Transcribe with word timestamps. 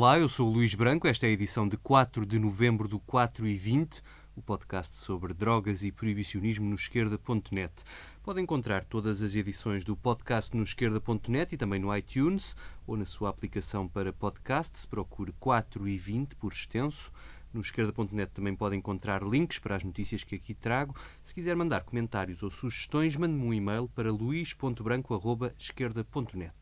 Olá, 0.00 0.16
eu 0.16 0.28
sou 0.28 0.48
o 0.48 0.52
Luís 0.52 0.76
Branco. 0.76 1.08
Esta 1.08 1.26
é 1.26 1.30
a 1.30 1.32
edição 1.32 1.66
de 1.66 1.76
4 1.76 2.24
de 2.24 2.38
novembro 2.38 2.86
do 2.86 3.00
4 3.00 3.48
e 3.48 3.56
20, 3.56 4.00
o 4.36 4.40
podcast 4.40 4.96
sobre 4.96 5.34
drogas 5.34 5.82
e 5.82 5.90
proibicionismo 5.90 6.68
no 6.68 6.76
esquerda.net. 6.76 7.82
Pode 8.22 8.40
encontrar 8.40 8.84
todas 8.84 9.22
as 9.22 9.34
edições 9.34 9.82
do 9.82 9.96
podcast 9.96 10.56
no 10.56 10.62
esquerda.net 10.62 11.52
e 11.52 11.58
também 11.58 11.80
no 11.80 11.92
iTunes 11.96 12.54
ou 12.86 12.96
na 12.96 13.04
sua 13.04 13.28
aplicação 13.28 13.88
para 13.88 14.12
podcast. 14.12 14.78
Se 14.78 14.86
procure 14.86 15.34
4 15.40 15.88
e 15.88 15.98
20 15.98 16.36
por 16.36 16.52
extenso. 16.52 17.10
No 17.52 17.60
esquerda.net 17.60 18.30
também 18.30 18.54
pode 18.54 18.76
encontrar 18.76 19.24
links 19.24 19.58
para 19.58 19.74
as 19.74 19.82
notícias 19.82 20.22
que 20.22 20.36
aqui 20.36 20.54
trago. 20.54 20.94
Se 21.24 21.34
quiser 21.34 21.56
mandar 21.56 21.82
comentários 21.82 22.44
ou 22.44 22.50
sugestões, 22.50 23.16
mande-me 23.16 23.42
um 23.42 23.52
e-mail 23.52 23.88
para 23.88 24.12
luís.branco.esquerda.net. 24.12 26.54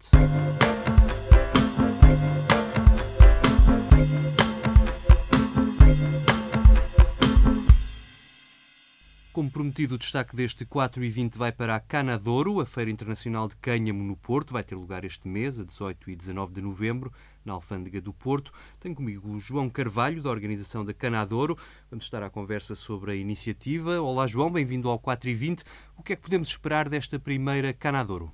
Como 9.47 9.53
prometido, 9.53 9.95
o 9.95 9.99
destaque 9.99 10.35
deste 10.35 10.65
4 10.65 11.05
e 11.05 11.09
20 11.09 11.39
vai 11.39 11.53
para 11.53 11.77
a 11.77 11.79
Canadouro, 11.79 12.61
a 12.61 12.67
Feira 12.67 12.91
Internacional 12.91 13.47
de 13.47 13.55
Cânhamo 13.55 14.03
no 14.03 14.17
Porto. 14.17 14.53
Vai 14.53 14.65
ter 14.65 14.75
lugar 14.75 15.05
este 15.05 15.29
mês, 15.29 15.61
a 15.61 15.63
18 15.63 16.11
e 16.11 16.17
19 16.17 16.53
de 16.53 16.61
novembro, 16.61 17.13
na 17.45 17.53
Alfândega 17.53 18.01
do 18.01 18.13
Porto. 18.13 18.51
Tenho 18.81 18.97
comigo 18.97 19.31
o 19.31 19.39
João 19.39 19.71
Carvalho, 19.71 20.21
da 20.21 20.31
organização 20.31 20.85
da 20.85 20.93
Canadouro. 20.93 21.57
Vamos 21.89 22.07
estar 22.07 22.25
à 22.25 22.31
conversa 22.31 22.75
sobre 22.75 23.13
a 23.13 23.15
iniciativa. 23.15 24.01
Olá, 24.01 24.27
João, 24.27 24.51
bem-vindo 24.51 24.89
ao 24.89 24.99
4 24.99 25.31
e 25.31 25.35
20. 25.35 25.63
O 25.97 26.03
que 26.03 26.15
é 26.15 26.17
que 26.17 26.23
podemos 26.23 26.49
esperar 26.49 26.89
desta 26.89 27.17
primeira 27.17 27.73
Canadouro? 27.73 28.33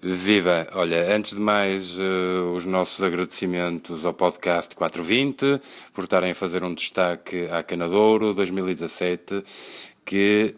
Viva! 0.00 0.66
Olha, 0.74 1.14
antes 1.14 1.32
de 1.32 1.40
mais, 1.40 1.98
uh, 1.98 2.52
os 2.54 2.64
nossos 2.64 3.02
agradecimentos 3.02 4.04
ao 4.04 4.14
podcast 4.14 4.74
420 4.76 5.60
por 5.92 6.04
estarem 6.04 6.30
a 6.30 6.34
fazer 6.34 6.62
um 6.62 6.72
destaque 6.72 7.48
à 7.50 7.62
Canadouro 7.62 8.32
2017 8.32 9.42
que 10.08 10.56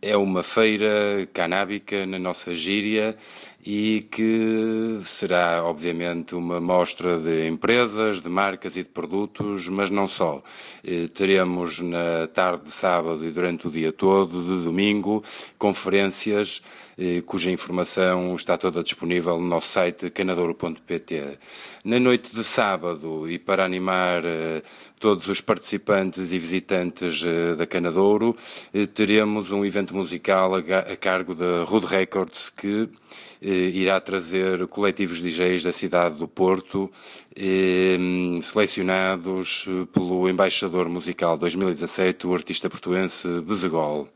é 0.00 0.16
uma 0.16 0.42
feira 0.42 1.28
canábica 1.32 2.06
na 2.06 2.18
nossa 2.18 2.54
gíria 2.54 3.16
e 3.66 4.06
que 4.10 4.98
será, 5.02 5.62
obviamente, 5.64 6.34
uma 6.34 6.60
mostra 6.60 7.18
de 7.18 7.46
empresas, 7.46 8.20
de 8.20 8.28
marcas 8.28 8.76
e 8.76 8.82
de 8.82 8.88
produtos, 8.88 9.68
mas 9.68 9.90
não 9.90 10.08
só. 10.08 10.42
Eh, 10.82 11.08
teremos 11.08 11.80
na 11.80 12.26
tarde 12.32 12.64
de 12.64 12.70
sábado 12.70 13.26
e 13.26 13.30
durante 13.30 13.68
o 13.68 13.70
dia 13.70 13.92
todo, 13.92 14.42
de 14.42 14.64
domingo, 14.64 15.22
conferências 15.58 16.62
eh, 16.96 17.22
cuja 17.26 17.50
informação 17.50 18.34
está 18.36 18.56
toda 18.56 18.82
disponível 18.82 19.38
no 19.38 19.46
nosso 19.46 19.68
site 19.68 20.08
canadouro.pt. 20.08 21.38
Na 21.84 22.00
noite 22.00 22.34
de 22.34 22.44
sábado, 22.44 23.30
e 23.30 23.38
para 23.38 23.64
animar 23.64 24.24
eh, 24.24 24.62
todos 24.98 25.28
os 25.28 25.40
participantes 25.40 26.32
e 26.32 26.38
visitantes 26.38 27.22
da 27.56 27.66
Canadouro, 27.66 28.36
teremos 28.94 29.52
um 29.52 29.64
evento 29.64 29.87
musical 29.94 30.54
a 30.54 30.96
cargo 30.96 31.34
da 31.34 31.64
Rude 31.64 31.86
Records 31.86 32.50
que 32.50 32.88
eh, 33.40 33.70
irá 33.74 34.00
trazer 34.00 34.66
coletivos 34.66 35.20
DJs 35.20 35.62
da 35.62 35.72
cidade 35.72 36.16
do 36.16 36.26
Porto, 36.26 36.90
eh, 37.36 37.96
selecionados 38.42 39.66
pelo 39.92 40.28
embaixador 40.28 40.88
musical 40.88 41.38
2017, 41.38 42.26
o 42.26 42.34
artista 42.34 42.68
portuense 42.68 43.40
Bezegol. 43.40 44.08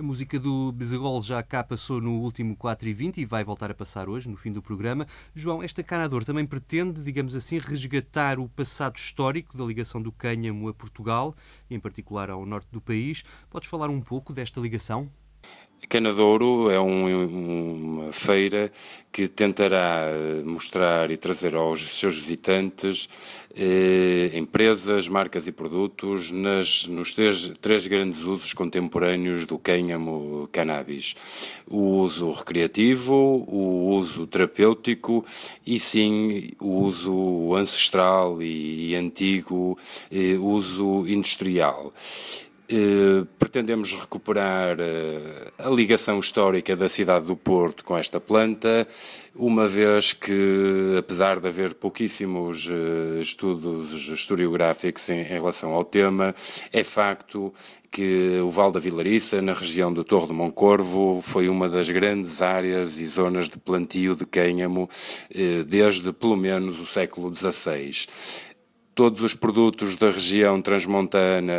A 0.00 0.02
música 0.02 0.40
do 0.40 0.72
Bezegol 0.72 1.20
já 1.20 1.42
cá 1.42 1.62
passou 1.62 2.00
no 2.00 2.22
último 2.22 2.56
4 2.56 2.88
e 2.88 2.92
20 2.94 3.20
e 3.20 3.26
vai 3.26 3.44
voltar 3.44 3.70
a 3.70 3.74
passar 3.74 4.08
hoje, 4.08 4.30
no 4.30 4.36
fim 4.38 4.50
do 4.50 4.62
programa. 4.62 5.06
João, 5.34 5.62
esta 5.62 5.82
Canador 5.82 6.24
também 6.24 6.46
pretende, 6.46 7.02
digamos 7.02 7.36
assim, 7.36 7.58
resgatar 7.58 8.38
o 8.38 8.48
passado 8.48 8.96
histórico 8.96 9.58
da 9.58 9.62
ligação 9.62 10.00
do 10.00 10.10
cânhamo 10.10 10.70
a 10.70 10.72
Portugal, 10.72 11.36
em 11.70 11.78
particular 11.78 12.30
ao 12.30 12.46
norte 12.46 12.68
do 12.72 12.80
país. 12.80 13.22
Podes 13.50 13.68
falar 13.68 13.90
um 13.90 14.00
pouco 14.00 14.32
desta 14.32 14.58
ligação? 14.58 15.12
Canadouro 15.88 16.70
é 16.70 16.80
um, 16.80 18.02
uma 18.02 18.12
feira 18.12 18.70
que 19.12 19.26
tentará 19.26 20.06
mostrar 20.44 21.10
e 21.10 21.16
trazer 21.16 21.56
aos 21.56 21.98
seus 21.98 22.16
visitantes 22.16 23.08
eh, 23.56 24.30
empresas, 24.34 25.08
marcas 25.08 25.48
e 25.48 25.52
produtos 25.52 26.30
nas, 26.30 26.86
nos 26.86 27.12
três, 27.12 27.50
três, 27.60 27.86
grandes 27.88 28.22
usos 28.22 28.52
contemporâneos 28.52 29.46
do 29.46 29.58
cânhamo 29.58 30.48
cannabis. 30.52 31.16
O 31.66 31.98
uso 31.98 32.30
recreativo, 32.30 33.44
o 33.48 33.90
uso 33.90 34.26
terapêutico 34.26 35.24
e 35.66 35.80
sim 35.80 36.52
o 36.60 36.82
uso 36.82 37.54
ancestral 37.56 38.40
e, 38.40 38.90
e 38.90 38.94
antigo, 38.94 39.76
eh, 40.12 40.38
uso 40.38 41.04
industrial. 41.08 41.92
Eh, 42.72 43.26
pretendemos 43.36 43.92
recuperar 43.94 44.76
eh, 44.78 45.50
a 45.58 45.68
ligação 45.68 46.20
histórica 46.20 46.76
da 46.76 46.88
cidade 46.88 47.26
do 47.26 47.34
Porto 47.34 47.84
com 47.84 47.98
esta 47.98 48.20
planta, 48.20 48.86
uma 49.34 49.66
vez 49.66 50.12
que, 50.12 50.94
apesar 50.96 51.40
de 51.40 51.48
haver 51.48 51.74
pouquíssimos 51.74 52.68
eh, 52.70 53.20
estudos 53.20 54.06
historiográficos 54.08 55.08
em, 55.08 55.18
em, 55.18 55.24
relação 55.24 55.72
ao 55.72 55.84
tema, 55.84 56.32
é 56.72 56.84
facto 56.84 57.52
que 57.90 58.38
o 58.44 58.48
Val 58.48 58.70
da 58.70 58.78
Vilariça, 58.78 59.42
na 59.42 59.52
região 59.52 59.92
do 59.92 60.04
Torre 60.04 60.28
do 60.28 60.34
Moncorvo, 60.34 61.20
foi 61.20 61.48
uma 61.48 61.68
das 61.68 61.90
grandes 61.90 62.40
áreas 62.40 63.00
e 63.00 63.06
zonas 63.06 63.48
de 63.48 63.58
plantio 63.58 64.14
de 64.14 64.24
cânhamo 64.24 64.88
desde 65.66 66.12
pelo 66.12 66.36
menos 66.36 66.78
o 66.78 66.86
século 66.86 67.34
XVI 67.34 68.06
todos 69.00 69.22
os 69.22 69.32
produtos 69.32 69.96
da 69.96 70.10
região 70.10 70.60
transmontana 70.60 71.54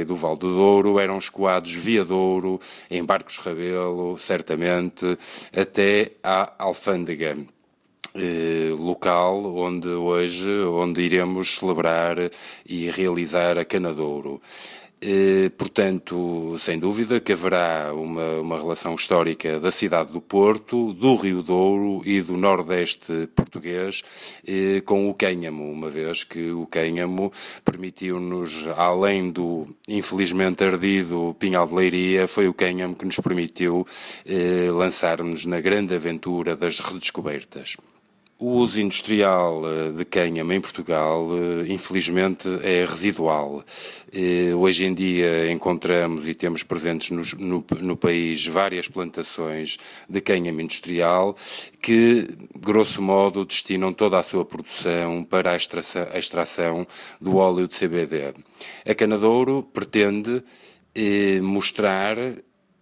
e 0.00 0.04
do 0.04 0.14
Val 0.14 0.36
do 0.36 0.54
Douro 0.54 1.00
eram 1.00 1.18
escoados 1.18 1.74
via 1.74 2.04
Douro, 2.04 2.60
em 2.88 3.04
barcos 3.04 3.36
Rabelo, 3.38 4.16
certamente, 4.16 5.18
até 5.52 6.12
à 6.22 6.52
Alfândega. 6.56 7.36
Eh, 8.14 8.72
local 8.78 9.56
onde 9.56 9.88
hoje 9.88 10.48
onde 10.48 11.02
iremos 11.02 11.56
celebrar 11.56 12.16
e 12.64 12.88
realizar 12.88 13.58
a 13.58 13.64
Canadouro. 13.64 14.40
Eh, 15.00 15.50
portanto, 15.58 16.56
sem 16.58 16.78
dúvida 16.78 17.20
que 17.20 17.32
haverá 17.32 17.92
uma, 17.92 18.40
uma, 18.40 18.58
relação 18.58 18.94
histórica 18.94 19.60
da 19.60 19.70
cidade 19.70 20.10
do 20.10 20.20
Porto, 20.20 20.94
do 20.94 21.14
Rio 21.16 21.42
Douro 21.42 22.00
e 22.06 22.22
do 22.22 22.38
Nordeste 22.38 23.28
português 23.36 24.02
eh, 24.46 24.80
com 24.80 25.10
o 25.10 25.14
cânhamo, 25.14 25.70
uma 25.70 25.90
vez 25.90 26.24
que 26.24 26.50
o 26.52 26.66
cânhamo 26.66 27.30
permitiu-nos, 27.64 28.66
além 28.76 29.30
do 29.30 29.66
infelizmente 29.86 30.64
ardido 30.64 31.36
Pinhal 31.38 31.66
de 31.66 31.74
Leiria, 31.74 32.26
foi 32.26 32.48
o 32.48 32.54
cânhamo 32.54 32.94
que 32.94 33.04
nos 33.04 33.18
permitiu 33.18 33.86
eh, 34.24 34.70
lançar-nos 34.70 35.44
na 35.44 35.60
grande 35.60 35.94
aventura 35.94 36.56
das 36.56 36.78
redescobertas. 36.78 37.76
O 38.36 38.48
uso 38.48 38.80
industrial 38.80 39.62
eh, 39.64 39.92
de 39.92 40.04
cânhamo 40.04 40.52
em 40.52 40.60
Portugal, 40.60 41.28
eh, 41.38 41.72
infelizmente, 41.72 42.48
é 42.64 42.84
residual. 42.84 43.64
Eh, 44.12 44.52
hoje 44.52 44.84
em 44.84 44.92
dia 44.92 45.52
encontramos 45.52 46.26
e 46.26 46.34
temos 46.34 46.64
presentes 46.64 47.10
no, 47.10 47.22
no, 47.38 47.64
no 47.80 47.96
país 47.96 48.44
várias 48.44 48.88
plantações 48.88 49.76
de 50.08 50.20
cânhamo 50.20 50.60
industrial 50.60 51.36
que, 51.80 52.28
grosso 52.58 53.00
modo, 53.00 53.44
destinam 53.44 53.92
toda 53.92 54.18
a 54.18 54.22
sua 54.24 54.44
produção 54.44 55.22
para 55.22 55.52
a 55.52 55.56
extração, 55.56 56.08
a 56.12 56.18
extração 56.18 56.84
do 57.20 57.36
óleo 57.36 57.68
de 57.68 57.78
CBD. 57.78 58.34
A 58.84 58.94
Canadouro 58.96 59.62
pretende 59.72 60.42
mostrar 61.40 62.16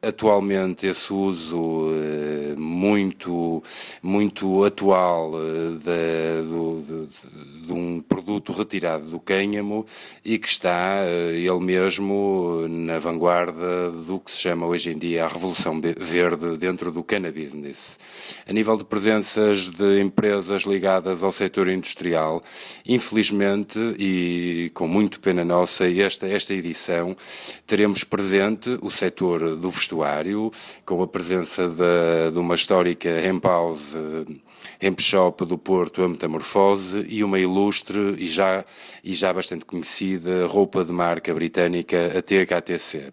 atualmente 0.02 0.84
esse 0.84 1.12
uso 1.12 1.92
eh, 1.94 2.56
muito, 2.58 3.62
muito 4.02 4.64
atual 4.64 5.30
eh, 5.34 5.78
de, 5.78 7.06
de, 7.06 7.66
de, 7.66 7.72
um 7.72 8.00
produto 8.00 8.52
retirado 8.52 9.06
do 9.06 9.20
cânhamo 9.20 9.86
e 10.24 10.38
que 10.38 10.48
está 10.48 11.04
eh, 11.04 11.36
ele 11.36 11.60
mesmo 11.60 12.66
na 12.68 12.98
vanguarda 12.98 13.92
do 13.92 14.18
que 14.18 14.32
se 14.32 14.38
chama 14.38 14.66
hoje 14.66 14.90
em 14.90 14.98
dia 14.98 15.24
a 15.24 15.28
revolução 15.28 15.80
verde 15.80 16.56
dentro 16.56 16.90
do 16.90 17.04
cannabis. 17.04 17.96
A 18.48 18.52
nível 18.52 18.76
de 18.76 18.84
presenças 18.84 19.68
de 19.68 20.00
empresas 20.00 20.62
ligadas 20.62 21.22
ao 21.22 21.30
setor 21.30 21.68
industrial, 21.68 22.42
infelizmente 22.84 23.78
e 23.96 24.68
com 24.74 24.88
muito 24.88 25.20
pena 25.20 25.44
nossa, 25.44 25.88
esta, 25.88 26.26
esta 26.26 26.52
edição 26.52 27.16
teremos 27.68 28.02
presente 28.02 28.76
o 28.82 28.90
setor 28.90 29.54
do 29.54 29.70
vestuário 29.70 29.91
vestuário, 29.92 30.50
com 30.86 31.02
a 31.02 31.06
presença 31.06 31.68
de, 31.68 32.32
de 32.32 32.38
uma 32.38 32.54
histórica 32.54 33.08
Hemp 33.08 33.44
House, 33.44 33.94
Hemp 34.80 35.00
Shop 35.00 35.44
do 35.44 35.58
Porto, 35.58 36.02
a 36.02 36.08
Metamorfose, 36.08 37.04
e 37.08 37.22
uma 37.22 37.38
ilustre 37.38 38.16
e 38.18 38.26
já, 38.26 38.64
e 39.04 39.12
já 39.14 39.32
bastante 39.32 39.64
conhecida 39.64 40.46
roupa 40.46 40.84
de 40.84 40.92
marca 40.92 41.32
britânica, 41.34 42.18
a 42.18 42.22
THTC. 42.22 43.10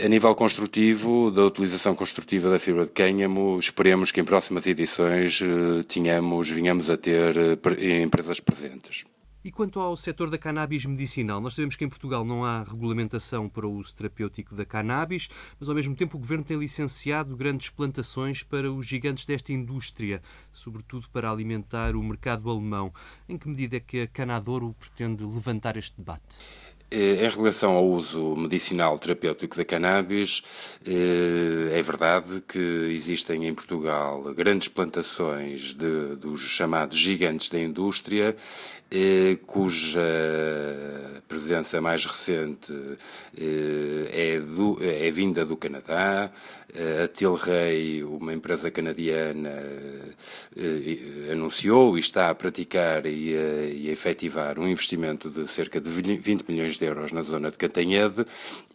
A 0.00 0.08
nível 0.08 0.32
construtivo, 0.36 1.30
da 1.30 1.44
utilização 1.44 1.94
construtiva 1.96 2.48
da 2.48 2.58
fibra 2.60 2.84
de 2.84 2.92
cânhamo, 2.92 3.58
esperemos 3.58 4.12
que 4.12 4.20
em 4.20 4.24
próximas 4.24 4.64
edições 4.68 5.40
eh, 5.42 5.82
tenhamos, 5.88 6.48
venhamos 6.48 6.88
a 6.88 6.96
ter 6.96 7.34
eh, 7.36 8.02
empresas 8.02 8.38
presentes. 8.38 9.04
E 9.48 9.50
quanto 9.50 9.80
ao 9.80 9.96
setor 9.96 10.28
da 10.28 10.36
cannabis 10.36 10.84
medicinal, 10.84 11.40
nós 11.40 11.54
sabemos 11.54 11.74
que 11.74 11.82
em 11.82 11.88
Portugal 11.88 12.22
não 12.22 12.44
há 12.44 12.62
regulamentação 12.62 13.48
para 13.48 13.66
o 13.66 13.72
uso 13.72 13.96
terapêutico 13.96 14.54
da 14.54 14.62
cannabis, 14.62 15.30
mas 15.58 15.70
ao 15.70 15.74
mesmo 15.74 15.96
tempo 15.96 16.18
o 16.18 16.20
governo 16.20 16.44
tem 16.44 16.58
licenciado 16.58 17.34
grandes 17.34 17.70
plantações 17.70 18.42
para 18.42 18.70
os 18.70 18.84
gigantes 18.84 19.24
desta 19.24 19.50
indústria, 19.50 20.20
sobretudo 20.52 21.08
para 21.08 21.30
alimentar 21.30 21.96
o 21.96 22.02
mercado 22.02 22.50
alemão. 22.50 22.92
Em 23.26 23.38
que 23.38 23.48
medida 23.48 23.78
é 23.78 23.80
que 23.80 24.02
a 24.02 24.06
Canadouro 24.06 24.76
pretende 24.78 25.24
levantar 25.24 25.78
este 25.78 25.96
debate? 25.96 26.36
Eh, 26.90 27.26
em 27.26 27.28
relação 27.28 27.72
ao 27.72 27.86
uso 27.86 28.34
medicinal 28.34 28.98
terapêutico 28.98 29.54
da 29.54 29.64
cannabis, 29.64 30.42
eh, 30.86 31.78
é 31.78 31.82
verdade 31.82 32.42
que 32.48 32.58
existem 32.94 33.46
em 33.46 33.52
Portugal 33.52 34.22
grandes 34.34 34.68
plantações 34.68 35.74
de, 35.74 36.16
dos 36.16 36.40
chamados 36.40 36.96
gigantes 36.96 37.50
da 37.50 37.60
indústria, 37.60 38.34
eh, 38.90 39.36
cuja 39.46 40.00
presença 41.28 41.78
mais 41.78 42.06
recente 42.06 42.72
é, 43.36 44.40
do, 44.40 44.78
é 44.80 45.10
vinda 45.10 45.44
do 45.44 45.58
Canadá. 45.58 46.32
A 47.04 47.08
Tilray, 47.08 48.02
uma 48.02 48.32
empresa 48.32 48.70
canadiana, 48.70 49.62
anunciou 51.30 51.98
e 51.98 52.00
está 52.00 52.30
a 52.30 52.34
praticar 52.34 53.04
e 53.04 53.34
a, 53.36 53.64
e 53.74 53.88
a 53.90 53.92
efetivar 53.92 54.58
um 54.58 54.66
investimento 54.66 55.28
de 55.28 55.46
cerca 55.48 55.78
de 55.80 55.90
20 55.90 56.48
milhões 56.48 56.77
de 56.78 56.84
euros 56.84 57.12
na 57.12 57.22
zona 57.22 57.50
de 57.50 57.58
Cantanhede 57.58 58.24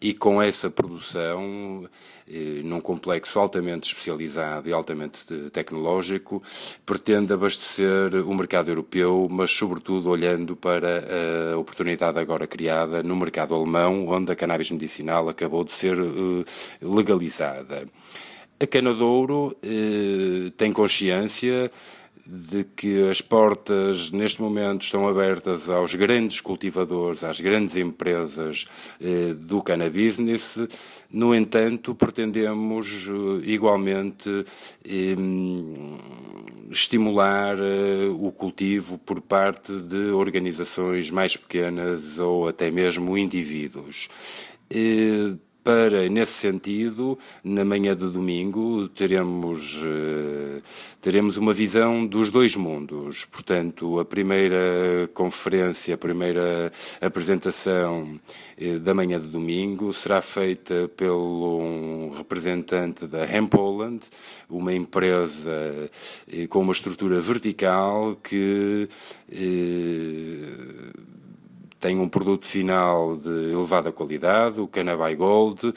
e 0.00 0.14
com 0.14 0.40
essa 0.40 0.70
produção, 0.70 1.88
eh, 2.28 2.60
num 2.62 2.80
complexo 2.80 3.38
altamente 3.38 3.88
especializado 3.88 4.68
e 4.68 4.72
altamente 4.72 5.50
tecnológico, 5.50 6.42
pretende 6.84 7.32
abastecer 7.32 8.14
o 8.14 8.34
mercado 8.34 8.70
europeu, 8.70 9.28
mas 9.30 9.50
sobretudo 9.50 10.10
olhando 10.10 10.54
para 10.54 11.04
a 11.52 11.58
oportunidade 11.58 12.18
agora 12.18 12.46
criada 12.46 13.02
no 13.02 13.16
mercado 13.16 13.54
alemão, 13.54 14.08
onde 14.08 14.32
a 14.32 14.36
cannabis 14.36 14.70
medicinal 14.70 15.28
acabou 15.28 15.64
de 15.64 15.72
ser 15.72 15.98
eh, 15.98 16.44
legalizada. 16.80 17.88
A 18.60 18.66
Cana 18.66 18.94
Douro 18.94 19.56
eh, 19.62 20.52
tem 20.56 20.72
consciência 20.72 21.70
de 22.26 22.64
que 22.64 23.08
as 23.10 23.20
portas 23.20 24.10
neste 24.10 24.40
momento 24.40 24.82
estão 24.82 25.06
abertas 25.06 25.68
aos 25.68 25.94
grandes 25.94 26.40
cultivadores, 26.40 27.22
às 27.22 27.40
grandes 27.40 27.76
empresas 27.76 28.66
eh, 29.00 29.34
do 29.34 29.62
cannabis. 29.62 30.18
No 31.10 31.34
entanto, 31.34 31.94
pretendemos 31.94 33.06
eh, 33.08 33.50
igualmente 33.50 34.44
eh, 34.84 35.16
estimular 36.70 37.58
eh, 37.58 38.08
o 38.08 38.32
cultivo 38.32 38.98
por 38.98 39.20
parte 39.20 39.72
de 39.72 40.10
organizações 40.10 41.10
mais 41.10 41.36
pequenas 41.36 42.18
ou 42.18 42.48
até 42.48 42.70
mesmo 42.70 43.18
indivíduos. 43.18 44.08
Eh, 44.70 45.34
para, 45.64 46.06
nesse 46.10 46.32
sentido, 46.32 47.18
na 47.42 47.64
manhã 47.64 47.96
de 47.96 48.06
domingo, 48.10 48.86
teremos, 48.90 49.80
eh, 49.82 50.60
teremos 51.00 51.38
uma 51.38 51.54
visão 51.54 52.06
dos 52.06 52.28
dois 52.28 52.54
mundos. 52.54 53.24
Portanto, 53.24 53.98
a 53.98 54.04
primeira 54.04 55.08
conferência, 55.14 55.94
a 55.94 55.98
primeira 55.98 56.70
apresentação 57.00 58.20
eh, 58.60 58.78
da 58.78 58.92
manhã 58.92 59.18
de 59.18 59.28
domingo 59.28 59.90
será 59.94 60.20
feita 60.20 60.90
pelo 60.94 61.60
um 61.60 62.10
representante 62.10 63.06
da 63.06 63.24
Hempoland, 63.24 64.00
uma 64.50 64.74
empresa 64.74 65.90
eh, 66.30 66.46
com 66.46 66.60
uma 66.60 66.72
estrutura 66.72 67.22
vertical 67.22 68.16
que 68.22 68.86
tem 71.84 71.98
um 71.98 72.08
produto 72.08 72.46
final 72.46 73.14
de 73.14 73.52
elevada 73.52 73.92
qualidade, 73.92 74.58
o 74.58 74.66
Canabai 74.66 75.14
Gold, 75.14 75.74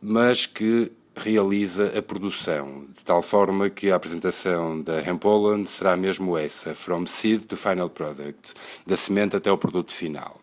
mas 0.00 0.46
que 0.46 0.90
realiza 1.14 1.92
a 1.94 2.00
produção, 2.00 2.86
de 2.90 3.04
tal 3.04 3.20
forma 3.20 3.68
que 3.68 3.90
a 3.90 3.96
apresentação 3.96 4.80
da 4.80 4.98
Hempoland 4.98 5.68
será 5.68 5.94
mesmo 5.94 6.38
essa, 6.38 6.74
from 6.74 7.04
seed 7.04 7.44
to 7.44 7.54
final 7.54 7.90
product, 7.90 8.54
da 8.86 8.96
semente 8.96 9.36
até 9.36 9.52
o 9.52 9.58
produto 9.58 9.92
final. 9.92 10.40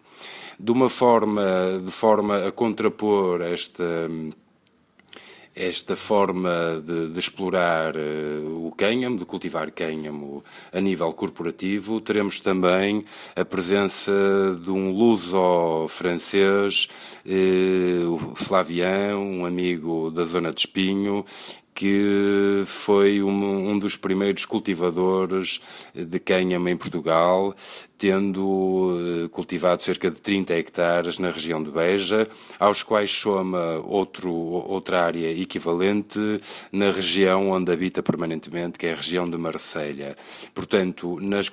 De 0.60 0.72
uma 0.72 0.90
forma, 0.90 1.44
de 1.84 1.92
forma 1.92 2.48
a 2.48 2.52
contrapor 2.52 3.42
esta 3.42 3.84
esta 5.56 5.96
forma 5.96 6.82
de, 6.86 7.10
de 7.10 7.20
explorar 7.20 7.96
uh, 7.96 8.68
o 8.68 8.72
cânhamo, 8.76 9.18
de 9.18 9.26
cultivar 9.26 9.72
cânhamo 9.72 10.44
a 10.72 10.80
nível 10.80 11.14
corporativo, 11.14 12.02
teremos 12.02 12.40
também 12.40 13.06
a 13.36 13.46
presença 13.46 14.12
de 14.64 14.72
um 14.72 14.92
luso-francês, 14.92 16.88
uh, 17.26 18.14
o 18.14 18.36
Flavian, 18.36 19.18
um 19.18 19.46
amigo 19.46 20.10
da 20.12 20.24
zona 20.26 20.52
de 20.52 20.62
Espinho, 20.62 21.26
que 21.74 22.64
foi 22.68 23.24
um, 23.24 23.72
um, 23.72 23.80
dos 23.80 23.96
primeiros 23.96 24.46
cultivadores 24.46 25.60
de 25.94 26.20
cânhamo 26.20 26.70
em 26.70 26.78
Portugal, 26.78 27.56
tendo 28.04 28.98
eh, 29.00 29.30
cultivado 29.30 29.82
cerca 29.82 30.12
de 30.12 30.22
30 30.22 30.54
hectares 30.56 31.20
na 31.20 31.32
região 31.32 31.64
de 31.64 31.72
Beja, 31.72 32.28
aos 32.60 32.84
quais 32.84 33.10
soma 33.10 33.82
outro, 33.86 34.30
outra 34.30 35.06
área 35.06 35.32
equivalente 35.32 36.20
na 36.70 36.92
região 36.92 37.52
onde 37.52 37.72
habita 37.72 38.04
permanentemente, 38.04 38.78
que 38.78 38.88
é 38.88 38.92
a 38.92 38.96
região 38.98 39.30
de 39.30 39.38
Marselha. 39.38 40.18
Portanto, 40.54 41.18
nas, 41.22 41.50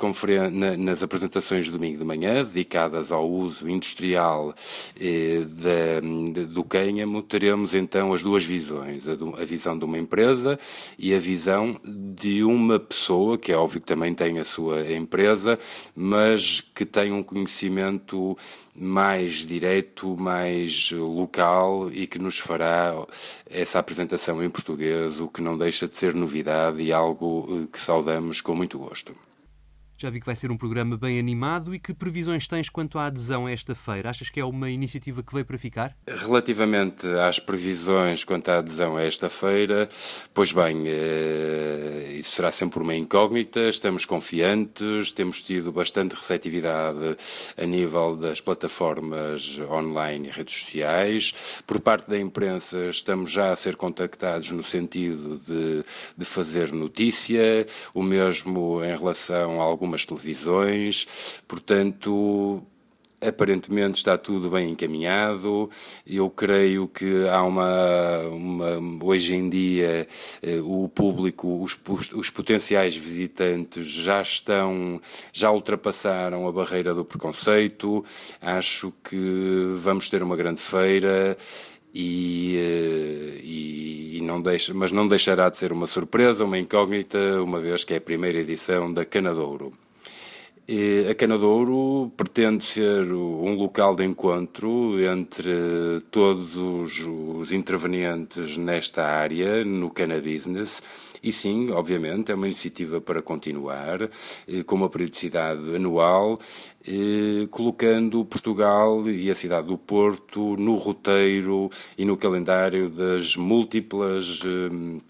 na, 0.50 0.76
nas 0.76 1.04
apresentações 1.04 1.66
de 1.66 1.70
domingo 1.70 1.98
de 1.98 2.04
manhã, 2.04 2.44
dedicadas 2.44 3.12
ao 3.12 3.30
uso 3.30 3.70
industrial 3.70 4.52
eh, 5.00 5.44
de, 5.46 6.46
do 6.46 6.64
cânhamo, 6.64 7.22
teremos 7.22 7.74
então 7.74 8.12
as 8.12 8.24
duas 8.24 8.42
visões, 8.42 9.06
a, 9.06 9.14
do, 9.14 9.40
a 9.40 9.44
visão 9.44 9.78
de 9.78 9.84
uma 9.84 9.98
empresa 9.98 10.58
e 10.98 11.14
a 11.14 11.18
visão 11.20 11.80
de 11.84 12.42
uma 12.42 12.80
pessoa, 12.80 13.38
que 13.38 13.52
é 13.52 13.56
óbvio 13.56 13.80
que 13.80 13.86
também 13.86 14.12
tem 14.12 14.40
a 14.40 14.44
sua 14.44 14.92
empresa, 14.92 15.56
mas 15.94 16.39
mas 16.40 16.62
que 16.74 16.86
tem 16.86 17.12
um 17.12 17.22
conhecimento 17.22 18.36
mais 18.74 19.46
direto, 19.46 20.16
mais 20.16 20.90
local 20.90 21.90
e 21.92 22.06
que 22.06 22.18
nos 22.18 22.38
fará 22.38 22.94
essa 23.48 23.78
apresentação 23.78 24.42
em 24.42 24.48
português, 24.48 25.20
o 25.20 25.28
que 25.28 25.42
não 25.42 25.58
deixa 25.58 25.86
de 25.86 25.96
ser 25.96 26.14
novidade 26.14 26.80
e 26.80 26.92
algo 26.92 27.46
eh, 27.50 27.68
que 27.70 27.78
saudamos 27.78 28.40
com 28.40 28.54
muito 28.54 28.78
gosto. 28.78 29.14
Já 30.00 30.08
vi 30.08 30.18
que 30.18 30.24
vai 30.24 30.34
ser 30.34 30.50
um 30.50 30.56
programa 30.56 30.96
bem 30.96 31.18
animado 31.18 31.74
e 31.74 31.78
que 31.78 31.92
previsões 31.92 32.48
tens 32.48 32.70
quanto 32.70 32.98
à 32.98 33.04
adesão 33.04 33.44
a 33.44 33.52
esta 33.52 33.74
feira? 33.74 34.08
Achas 34.08 34.30
que 34.30 34.40
é 34.40 34.44
uma 34.46 34.70
iniciativa 34.70 35.22
que 35.22 35.30
veio 35.30 35.44
para 35.44 35.58
ficar? 35.58 35.94
Relativamente 36.08 37.06
às 37.06 37.38
previsões 37.38 38.24
quanto 38.24 38.48
à 38.50 38.60
adesão 38.60 38.96
a 38.96 39.02
esta 39.02 39.28
feira, 39.28 39.90
pois 40.32 40.52
bem, 40.52 40.84
eh, 40.86 42.16
isso 42.18 42.30
será 42.30 42.50
sempre 42.50 42.80
uma 42.80 42.94
incógnita, 42.94 43.60
estamos 43.68 44.06
confiantes, 44.06 45.12
temos 45.12 45.42
tido 45.42 45.70
bastante 45.70 46.14
receptividade 46.14 47.18
a 47.58 47.66
nível 47.66 48.16
das 48.16 48.40
plataformas 48.40 49.58
online 49.70 50.28
e 50.28 50.30
redes 50.30 50.62
sociais. 50.62 51.60
Por 51.66 51.78
parte 51.78 52.08
da 52.08 52.18
imprensa, 52.18 52.88
estamos 52.88 53.30
já 53.30 53.52
a 53.52 53.56
ser 53.56 53.76
contactados 53.76 54.50
no 54.50 54.64
sentido 54.64 55.36
de, 55.46 55.84
de 56.16 56.24
fazer 56.24 56.72
notícia, 56.72 57.66
o 57.92 58.02
mesmo 58.02 58.82
em 58.82 58.96
relação 58.96 59.60
a 59.60 59.64
algumas 59.64 59.89
algumas 59.90 60.04
televisões, 60.04 61.42
portanto, 61.48 62.62
aparentemente 63.20 63.98
está 63.98 64.16
tudo 64.16 64.48
bem 64.48 64.70
encaminhado. 64.70 65.68
Eu 66.06 66.30
creio 66.30 66.88
que 66.88 67.28
há 67.28 67.42
uma, 67.42 68.20
uma 68.28 69.04
hoje 69.04 69.34
em 69.34 69.48
dia 69.50 70.06
eh, 70.42 70.60
o 70.62 70.88
público, 70.88 71.62
os, 71.62 71.78
os, 72.14 72.30
potenciais 72.30 72.96
visitantes 72.96 73.86
já 73.88 74.22
estão, 74.22 75.00
já 75.32 75.50
ultrapassaram 75.50 76.48
a 76.48 76.52
barreira 76.52 76.94
do 76.94 77.04
preconceito. 77.04 78.04
Acho 78.40 78.92
que 79.04 79.74
vamos 79.76 80.08
ter 80.08 80.22
uma 80.22 80.36
grande 80.36 80.60
feira. 80.60 81.36
E, 81.94 82.56
eh, 82.56 83.40
e, 83.42 84.18
e, 84.18 84.20
não 84.22 84.40
deixa, 84.40 84.72
mas 84.72 84.92
não 84.92 85.08
deixará 85.08 85.48
de 85.48 85.56
ser 85.56 85.72
uma 85.72 85.86
surpresa, 85.86 86.44
uma 86.44 86.58
incógnita, 86.58 87.42
uma 87.42 87.60
vez 87.60 87.82
que 87.84 87.94
é 87.94 87.96
a 87.96 88.00
primeira 88.00 88.38
edição 88.38 88.92
da 88.92 89.04
Canadouro. 89.04 89.72
E 90.68 91.06
a 91.10 91.14
Canadouro 91.16 92.12
pretende 92.16 92.64
ser 92.64 93.12
um 93.12 93.56
local 93.56 93.96
de 93.96 94.04
encontro 94.04 95.00
entre 95.00 95.50
todos 96.12 96.56
os, 96.56 97.04
os 97.04 97.50
intervenientes 97.50 98.56
nesta 98.56 99.04
área, 99.04 99.64
no 99.64 99.90
cannabis 99.90 100.46
e 101.22 101.32
sim, 101.32 101.70
obviamente, 101.70 102.32
é 102.32 102.34
uma 102.34 102.46
iniciativa 102.46 103.00
para 103.00 103.20
continuar, 103.22 104.02
eh, 104.02 104.62
com 104.64 104.76
uma 104.76 104.88
periodicidade 104.88 105.74
anual, 105.76 106.38
eh, 106.86 107.46
colocando 107.50 108.24
Portugal 108.24 109.08
e 109.08 109.30
a 109.30 109.34
cidade 109.34 109.68
do 109.68 109.76
Porto 109.76 110.56
no 110.56 110.74
roteiro 110.74 111.70
e 111.98 112.04
no 112.04 112.16
calendário 112.16 112.88
das 112.88 113.36
múltiplas 113.36 114.40
eh, 114.44 115.00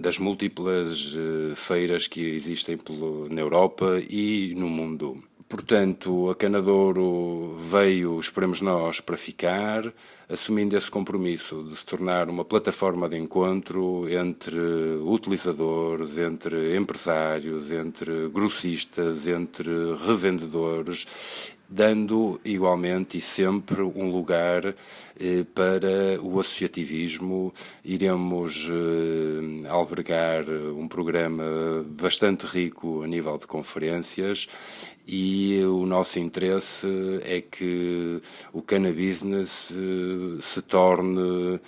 das 0.00 0.18
múltiplas 0.20 1.16
feiras 1.56 2.06
que 2.06 2.20
existem 2.20 2.78
na 3.28 3.40
Europa 3.40 4.00
e 4.08 4.54
no 4.56 4.68
mundo. 4.68 5.20
Portanto, 5.50 6.30
a 6.30 6.36
Canadouro 6.36 7.56
veio, 7.56 8.20
esperemos 8.20 8.60
nós, 8.60 9.00
para 9.00 9.16
ficar, 9.16 9.92
assumindo 10.28 10.76
esse 10.76 10.88
compromisso 10.88 11.64
de 11.64 11.74
se 11.74 11.84
tornar 11.84 12.28
uma 12.28 12.44
plataforma 12.44 13.08
de 13.08 13.18
encontro 13.18 14.08
entre 14.08 14.60
utilizadores, 15.02 16.16
entre 16.18 16.76
empresários, 16.76 17.72
entre 17.72 18.28
grossistas, 18.28 19.26
entre 19.26 19.72
revendedores 20.06 21.04
dando 21.70 22.40
igualmente 22.44 23.16
e 23.18 23.20
sempre 23.20 23.80
um 23.80 24.10
lugar 24.10 24.66
eh, 24.66 25.44
para 25.54 26.20
o 26.20 26.40
associativismo. 26.40 27.54
Iremos 27.84 28.68
eh, 28.68 29.68
albergar 29.68 30.50
um 30.50 30.88
programa 30.88 31.44
bastante 31.88 32.44
rico 32.44 33.04
a 33.04 33.06
nível 33.06 33.38
de 33.38 33.46
conferências 33.46 34.48
e 35.06 35.62
o 35.64 35.86
nosso 35.86 36.18
interesse 36.18 36.88
é 37.22 37.40
que 37.40 38.20
o 38.52 38.60
cannabis 38.62 39.22
eh, 39.22 40.40
se 40.40 40.62
torne, 40.62 41.60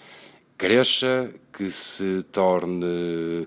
cresça, 0.59 1.31
que 1.53 1.71
se 1.71 2.25
torne 2.33 3.47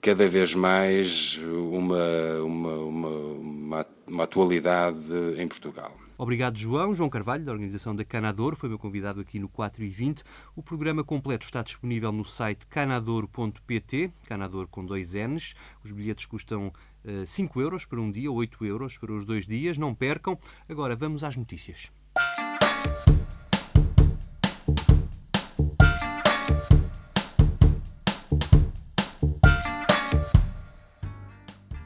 cada 0.00 0.26
vez 0.26 0.54
mais 0.54 1.38
uma, 1.44 2.42
uma, 2.42 2.72
uma, 2.72 3.08
uma, 3.08 3.86
uma 4.10 4.24
atualidade 4.24 5.12
em 5.38 5.46
Portugal. 5.46 5.96
Obrigado, 6.18 6.58
João. 6.58 6.92
João 6.92 7.08
Carvalho, 7.08 7.44
da 7.44 7.52
organização 7.52 7.96
da 7.96 8.04
Canador, 8.04 8.54
foi 8.54 8.68
meu 8.68 8.78
convidado 8.78 9.20
aqui 9.22 9.38
no 9.38 9.48
4 9.48 9.82
e 9.82 9.88
20. 9.88 10.22
O 10.54 10.62
programa 10.62 11.02
completo 11.02 11.46
está 11.46 11.62
disponível 11.62 12.12
no 12.12 12.26
site 12.26 12.66
canador.pt, 12.66 14.12
Canador 14.26 14.68
com 14.68 14.84
dois 14.84 15.14
N's. 15.14 15.54
Os 15.82 15.92
bilhetes 15.92 16.26
custam 16.26 16.66
uh, 16.66 17.22
eh, 17.22 17.24
5 17.24 17.58
euros 17.58 17.86
para 17.86 18.00
um 18.02 18.12
dia, 18.12 18.30
8 18.30 18.66
euros 18.66 18.98
para 18.98 19.14
os 19.14 19.24
dois 19.24 19.46
dias. 19.46 19.78
Não 19.78 19.94
percam. 19.94 20.38
Agora 20.68 20.94
vamos 20.94 21.24
às 21.24 21.36
notícias. 21.36 21.90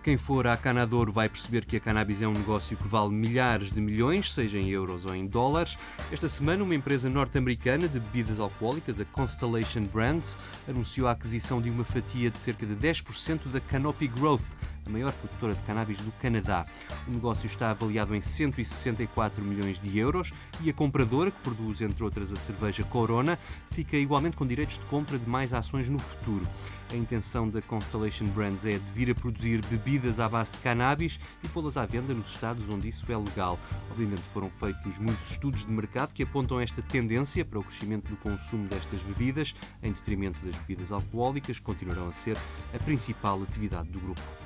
Quem 0.04 0.18
for 0.18 0.46
à 0.46 0.54
Canador 0.54 1.10
vai 1.10 1.30
perceber 1.30 1.64
que 1.64 1.78
a 1.78 1.80
cannabis 1.80 2.20
é 2.20 2.28
um 2.28 2.32
negócio 2.34 2.76
que 2.76 2.86
vale 2.86 3.08
milhares 3.08 3.72
de 3.72 3.80
milhões, 3.80 4.34
seja 4.34 4.58
em 4.58 4.68
euros 4.68 5.06
ou 5.06 5.14
em 5.14 5.26
dólares. 5.26 5.78
Esta 6.12 6.28
semana, 6.28 6.62
uma 6.62 6.74
empresa 6.74 7.08
norte-americana 7.08 7.88
de 7.88 7.98
bebidas 7.98 8.38
alcoólicas, 8.38 9.00
a 9.00 9.06
Constellation 9.06 9.84
Brands, 9.84 10.36
anunciou 10.68 11.08
a 11.08 11.12
aquisição 11.12 11.58
de 11.58 11.70
uma 11.70 11.84
fatia 11.84 12.30
de 12.30 12.36
cerca 12.36 12.66
de 12.66 12.76
10% 12.76 13.48
da 13.50 13.60
Canopy 13.60 14.06
Growth, 14.06 14.54
a 14.86 14.90
maior 14.90 15.12
produtora 15.12 15.54
de 15.54 15.62
cannabis 15.62 15.98
do 15.98 16.12
Canadá. 16.12 16.66
O 17.06 17.10
negócio 17.10 17.46
está 17.46 17.70
avaliado 17.70 18.14
em 18.14 18.20
164 18.20 19.44
milhões 19.44 19.78
de 19.78 19.98
euros 19.98 20.32
e 20.60 20.70
a 20.70 20.72
compradora, 20.72 21.30
que 21.30 21.40
produz 21.40 21.80
entre 21.80 22.04
outras 22.04 22.32
a 22.32 22.36
cerveja 22.36 22.84
Corona, 22.84 23.38
fica 23.70 23.96
igualmente 23.96 24.36
com 24.36 24.46
direitos 24.46 24.78
de 24.78 24.84
compra 24.86 25.18
de 25.18 25.28
mais 25.28 25.54
ações 25.54 25.88
no 25.88 25.98
futuro. 25.98 26.46
A 26.92 26.96
intenção 26.96 27.48
da 27.48 27.60
Constellation 27.62 28.26
Brands 28.26 28.64
é 28.64 28.78
de 28.78 28.90
vir 28.92 29.10
a 29.10 29.14
produzir 29.14 29.64
bebidas 29.66 30.20
à 30.20 30.28
base 30.28 30.52
de 30.52 30.58
cannabis 30.58 31.18
e 31.42 31.48
pô-las 31.48 31.76
à 31.76 31.84
venda 31.84 32.14
nos 32.14 32.30
estados 32.30 32.68
onde 32.68 32.88
isso 32.88 33.10
é 33.10 33.16
legal. 33.16 33.58
Obviamente 33.90 34.22
foram 34.32 34.50
feitos 34.50 34.98
muitos 34.98 35.30
estudos 35.30 35.64
de 35.64 35.72
mercado 35.72 36.12
que 36.12 36.22
apontam 36.22 36.60
esta 36.60 36.82
tendência 36.82 37.44
para 37.44 37.58
o 37.58 37.64
crescimento 37.64 38.08
do 38.08 38.16
consumo 38.16 38.68
destas 38.68 39.02
bebidas, 39.02 39.54
em 39.82 39.92
detrimento 39.92 40.38
das 40.44 40.54
bebidas 40.56 40.92
alcoólicas, 40.92 41.58
que 41.58 41.64
continuarão 41.64 42.06
a 42.06 42.12
ser 42.12 42.36
a 42.72 42.78
principal 42.78 43.42
atividade 43.42 43.88
do 43.88 43.98
grupo. 43.98 44.43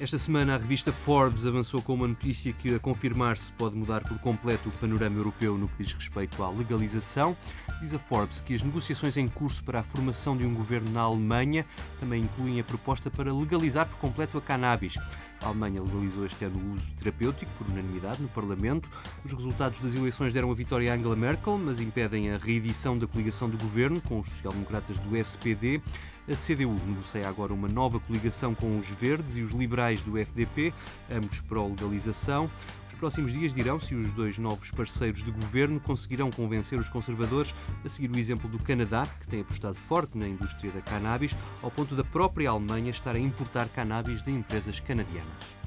Esta 0.00 0.18
semana 0.18 0.56
a 0.56 0.58
revista 0.58 0.92
Forbes 0.92 1.46
avançou 1.46 1.80
com 1.80 1.94
uma 1.94 2.08
notícia 2.08 2.52
que, 2.52 2.74
a 2.74 2.80
confirmar-se, 2.80 3.52
pode 3.52 3.76
mudar 3.76 4.00
por 4.02 4.18
completo 4.18 4.68
o 4.68 4.72
panorama 4.72 5.16
europeu 5.16 5.56
no 5.56 5.68
que 5.68 5.84
diz 5.84 5.94
respeito 5.94 6.42
à 6.42 6.50
legalização. 6.50 7.36
Diz 7.80 7.94
a 7.94 7.98
Forbes 7.98 8.40
que 8.40 8.54
as 8.54 8.62
negociações 8.62 9.16
em 9.16 9.28
curso 9.28 9.62
para 9.62 9.80
a 9.80 9.82
formação 9.84 10.36
de 10.36 10.44
um 10.44 10.52
governo 10.52 10.90
na 10.90 11.02
Alemanha 11.02 11.64
também 12.00 12.24
incluem 12.24 12.58
a 12.58 12.64
proposta 12.64 13.08
para 13.08 13.32
legalizar 13.32 13.86
por 13.86 13.98
completo 13.98 14.36
a 14.36 14.42
cannabis. 14.42 14.96
A 15.40 15.46
Alemanha 15.46 15.80
legalizou 15.80 16.26
este 16.26 16.44
ano 16.44 16.58
o 16.58 16.72
uso 16.72 16.90
terapêutico 16.92 17.52
por 17.56 17.68
unanimidade 17.68 18.20
no 18.20 18.28
Parlamento. 18.28 18.90
Os 19.24 19.32
resultados 19.32 19.78
das 19.78 19.94
eleições 19.94 20.32
deram 20.32 20.50
a 20.50 20.54
vitória 20.54 20.92
a 20.92 20.96
Angela 20.96 21.14
Merkel, 21.14 21.56
mas 21.56 21.78
impedem 21.78 22.32
a 22.32 22.38
reedição 22.38 22.98
da 22.98 23.06
coligação 23.06 23.48
do 23.48 23.56
governo 23.58 24.00
com 24.00 24.18
os 24.18 24.28
social-democratas 24.28 24.98
do 24.98 25.16
SPD. 25.16 25.80
A 26.26 26.34
CDU 26.34 26.72
negocia 26.86 27.28
agora 27.28 27.52
uma 27.52 27.68
nova 27.68 28.00
coligação 28.00 28.54
com 28.54 28.78
os 28.78 28.88
Verdes 28.88 29.36
e 29.36 29.42
os 29.42 29.52
liberais 29.52 30.00
do 30.00 30.16
FDP, 30.16 30.72
ambos 31.10 31.42
pró-legalização. 31.42 32.50
Os 32.88 32.94
próximos 32.94 33.30
dias 33.30 33.52
dirão 33.52 33.78
se 33.78 33.94
os 33.94 34.10
dois 34.10 34.38
novos 34.38 34.70
parceiros 34.70 35.22
de 35.22 35.30
governo 35.30 35.78
conseguirão 35.80 36.30
convencer 36.30 36.78
os 36.78 36.88
conservadores 36.88 37.54
a 37.84 37.88
seguir 37.90 38.10
o 38.10 38.18
exemplo 38.18 38.48
do 38.48 38.58
Canadá, 38.58 39.06
que 39.20 39.28
tem 39.28 39.42
apostado 39.42 39.74
forte 39.74 40.16
na 40.16 40.26
indústria 40.26 40.72
da 40.72 40.80
cannabis, 40.80 41.36
ao 41.62 41.70
ponto 41.70 41.94
da 41.94 42.04
própria 42.04 42.48
Alemanha 42.48 42.90
estar 42.90 43.14
a 43.14 43.18
importar 43.18 43.68
cannabis 43.68 44.22
de 44.22 44.30
empresas 44.30 44.80
canadianas. 44.80 45.64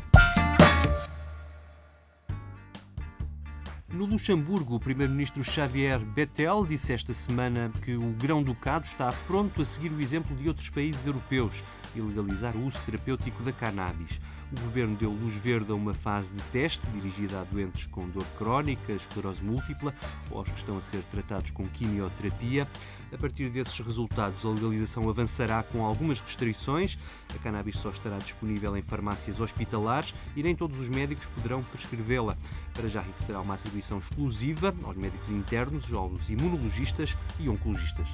No 3.89 4.03
Luxemburgo, 4.03 4.75
o 4.75 4.79
primeiro-ministro 4.81 5.41
Xavier 5.41 5.97
Bettel 5.99 6.65
disse 6.65 6.91
esta 6.91 7.13
semana 7.13 7.71
que 7.81 7.95
o 7.95 8.13
Grão-Ducado 8.21 8.85
está 8.85 9.13
pronto 9.25 9.61
a 9.61 9.65
seguir 9.65 9.93
o 9.93 10.01
exemplo 10.01 10.35
de 10.35 10.49
outros 10.49 10.69
países 10.69 11.05
europeus 11.05 11.63
e 11.95 12.01
legalizar 12.01 12.57
o 12.57 12.65
uso 12.65 12.81
terapêutico 12.85 13.41
da 13.43 13.53
cannabis. 13.53 14.19
O 14.51 14.59
governo 14.59 14.97
deu 14.97 15.09
luz 15.09 15.35
verde 15.35 15.71
a 15.71 15.75
uma 15.75 15.93
fase 15.93 16.33
de 16.33 16.41
teste 16.43 16.85
dirigida 16.87 17.39
a 17.39 17.45
doentes 17.45 17.87
com 17.87 18.09
dor 18.09 18.25
crónica, 18.37 18.91
esclerose 18.91 19.41
múltipla 19.41 19.93
ou 20.29 20.39
aos 20.39 20.51
que 20.51 20.57
estão 20.57 20.77
a 20.77 20.81
ser 20.81 21.01
tratados 21.03 21.51
com 21.51 21.65
quimioterapia. 21.69 22.67
A 23.13 23.17
partir 23.17 23.49
desses 23.49 23.79
resultados, 23.79 24.45
a 24.45 24.49
legalização 24.49 25.09
avançará 25.09 25.63
com 25.63 25.83
algumas 25.83 26.19
restrições. 26.19 26.97
A 27.33 27.39
cannabis 27.39 27.77
só 27.77 27.89
estará 27.89 28.17
disponível 28.17 28.75
em 28.75 28.81
farmácias 28.81 29.39
hospitalares 29.39 30.13
e 30.35 30.43
nem 30.43 30.55
todos 30.55 30.79
os 30.79 30.89
médicos 30.89 31.27
poderão 31.27 31.63
prescrevê-la. 31.63 32.37
Para 32.73 32.87
já, 32.87 33.01
isso 33.03 33.23
será 33.23 33.39
uma 33.39 33.53
atribuição 33.53 33.97
exclusiva 33.97 34.75
aos 34.83 34.97
médicos 34.97 35.29
internos, 35.29 35.93
aos 35.93 36.29
imunologistas 36.29 37.17
e 37.39 37.47
oncologistas. 37.47 38.09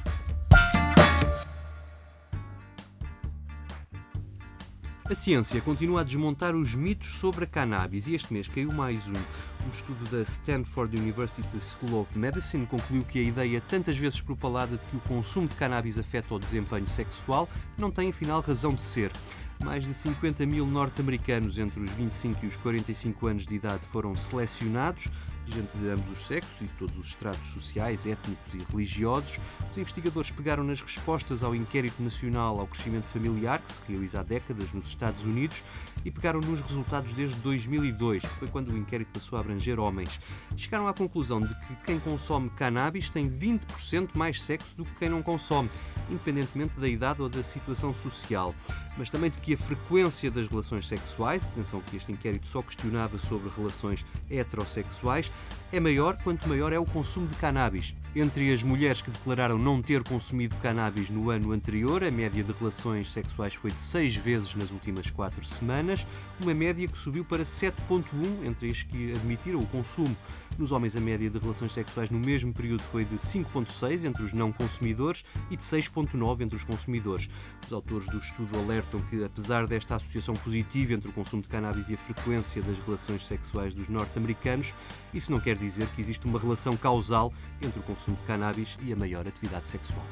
A 5.06 5.14
ciência 5.14 5.60
continua 5.60 6.00
a 6.00 6.04
desmontar 6.04 6.56
os 6.56 6.74
mitos 6.76 7.16
sobre 7.16 7.44
a 7.44 7.48
cannabis 7.48 8.08
e 8.08 8.16
este 8.16 8.32
mês 8.32 8.48
caiu 8.48 8.72
mais 8.72 9.06
um. 9.06 9.66
Um 9.66 9.70
estudo 9.70 10.10
da 10.10 10.22
Stanford 10.22 10.98
University 10.98 11.60
School 11.60 12.00
of 12.00 12.18
Medicine 12.18 12.66
concluiu 12.66 13.04
que 13.04 13.20
a 13.20 13.22
ideia 13.22 13.60
tantas 13.60 13.98
vezes 13.98 14.22
propalada 14.22 14.78
de 14.78 14.86
que 14.86 14.96
o 14.96 15.02
consumo 15.02 15.46
de 15.46 15.56
cannabis 15.56 16.00
afeta 16.00 16.34
o 16.34 16.40
desempenho 16.40 16.88
sexual 16.88 17.50
não 17.78 17.92
tem 17.92 18.12
afinal 18.12 18.40
razão 18.40 18.74
de 18.74 18.82
ser. 18.82 19.12
Mais 19.62 19.84
de 19.84 19.94
50 19.94 20.46
mil 20.46 20.66
norte-americanos 20.66 21.58
entre 21.60 21.82
os 21.82 21.92
25 21.92 22.46
e 22.46 22.48
os 22.48 22.56
45 22.56 23.28
anos 23.28 23.46
de 23.46 23.56
idade 23.56 23.86
foram 23.92 24.16
selecionados, 24.16 25.10
gente 25.52 25.78
de 25.78 25.90
ambos 25.90 26.12
os 26.12 26.26
sexos 26.26 26.62
e 26.62 26.66
de 26.66 26.74
todos 26.74 26.98
os 26.98 27.08
estratos 27.08 27.48
sociais, 27.50 28.06
étnicos 28.06 28.54
e 28.54 28.72
religiosos. 28.72 29.40
Os 29.72 29.78
investigadores 29.78 30.32
pegaram 30.32 30.64
nas 30.64 30.82
respostas 30.82 31.44
ao 31.44 31.56
Inquérito 31.56 32.02
Nacional 32.02 32.60
ao 32.60 32.68
Crescimento 32.68 33.06
Familiar, 33.06 33.62
que 33.62 33.74
se 33.74 33.82
realiza 33.88 34.20
há 34.20 34.24
décadas 34.24 34.72
nos 34.72 34.88
Estados 34.88 35.26
Unidos, 35.26 35.64
e 36.06 36.12
pegaram 36.12 36.40
nos 36.40 36.62
resultados 36.62 37.14
desde 37.14 37.36
2002, 37.38 38.24
que 38.24 38.28
foi 38.30 38.48
quando 38.48 38.70
o 38.70 38.78
inquérito 38.78 39.10
passou 39.14 39.38
a 39.38 39.42
abranger 39.42 39.80
homens. 39.80 40.20
Chegaram 40.56 40.88
à 40.88 40.94
conclusão 40.94 41.42
de 41.42 41.54
que 41.56 41.76
quem 41.86 42.00
consome 42.00 42.50
cannabis 42.52 43.10
tem 43.10 43.30
20% 43.30 44.10
mais 44.14 44.42
sexo 44.42 44.76
do 44.76 44.86
que 44.86 44.96
quem 44.96 45.10
não 45.10 45.22
consome, 45.22 45.70
independentemente 46.10 46.80
da 46.80 46.88
idade 46.88 47.22
ou 47.22 47.30
da 47.30 47.44
situação 47.44 47.94
social. 47.94 48.54
Mas 48.98 49.10
também 49.10 49.30
de 49.30 49.40
que 49.40 49.56
a 49.56 49.58
frequência 49.58 50.30
das 50.30 50.48
relações 50.48 50.88
sexuais, 50.88 51.48
atenção 51.48 51.82
que 51.82 51.98
este 51.98 52.12
inquérito 52.12 52.48
só 52.48 52.62
questionava 52.62 53.18
sobre 53.18 53.50
relações 53.50 54.06
heterossexuais, 54.30 55.32
é 55.74 55.80
maior 55.80 56.16
quanto 56.24 56.48
maior 56.48 56.72
é 56.72 56.78
o 56.78 56.86
consumo 56.86 57.28
de 57.28 57.36
cannabis. 57.38 57.96
Entre 58.16 58.54
as 58.54 58.62
mulheres 58.62 59.02
que 59.02 59.10
declararam 59.10 59.58
não 59.58 59.82
ter 59.82 60.04
consumido 60.04 60.56
cannabis 60.58 61.10
no 61.10 61.32
ano 61.32 61.52
anterior, 61.52 62.04
a 62.04 62.12
média 62.12 62.44
de 62.44 62.52
relações 62.52 63.12
sexuais 63.12 63.56
foi 63.56 63.72
de 63.72 63.80
6 63.80 64.16
vezes 64.18 64.54
nas 64.54 64.70
últimas 64.70 65.10
4 65.10 65.44
semanas, 65.44 66.06
uma 66.40 66.54
média 66.54 66.88
que 66.88 66.96
subiu 66.96 67.26
para 67.26 67.44
7,1 67.44 68.04
entre 68.46 68.70
as 68.70 68.84
que 68.84 69.14
admitiram 69.14 69.62
o 69.62 69.66
consumo. 69.66 70.16
Nos 70.58 70.72
homens, 70.72 70.96
a 70.96 71.00
média 71.00 71.30
de 71.30 71.40
relações 71.40 71.72
sexuais 71.72 72.10
no 72.10 72.20
mesmo 72.20 72.54
período 72.54 72.84
foi 72.84 73.04
de 73.04 73.16
5,6 73.16 74.06
entre 74.06 74.24
os 74.24 74.34
não 74.34 74.52
consumidores 74.52 75.26
e 75.50 75.58
de 75.58 75.64
6,9 75.64 76.42
entre 76.42 76.56
os 76.56 76.64
consumidores. 76.64 77.28
Os 77.66 77.74
autores 77.74 78.08
do 78.08 78.20
estudo 78.20 78.58
alertam 78.60 79.02
que, 79.10 79.24
apesar 79.24 79.66
desta 79.66 79.96
associação 79.96 80.36
positiva 80.36 80.94
entre 80.94 81.10
o 81.10 81.14
consumo 81.14 81.42
de 81.42 81.50
cannabis 81.50 81.90
e 81.90 81.96
a 81.96 81.98
frequência 81.98 82.62
das 82.62 82.78
relações 82.80 83.26
sexuais 83.26 83.74
dos 83.74 83.90
norte-americanos, 83.90 84.74
isso 85.14 85.32
não 85.32 85.40
quer 85.40 85.56
dizer 85.56 85.88
que 85.96 86.02
existe 86.02 86.26
uma 86.26 86.40
relação 86.40 86.78
causal 86.78 87.34
entre 87.62 87.80
o 87.80 87.84
consumo 87.84 88.16
de 88.16 88.24
cannabis 88.24 88.78
e 88.84 88.94
a 88.94 88.96
maior 88.96 89.28
atividade 89.28 89.68
sexual. 89.68 90.06